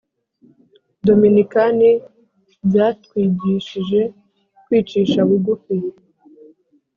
Dominikani 1.07 1.89
byatwigishije 2.67 4.01
kwicisha 4.65 5.19
bugufi. 5.29 5.75